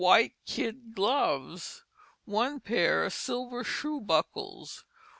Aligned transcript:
White 0.03 0.33
Kid 0.47 0.95
Gloves. 0.95 1.83
1 2.25 2.61
p. 2.61 3.07
Silver 3.11 3.63
Shoe 3.63 4.01
Buckles. 4.01 4.83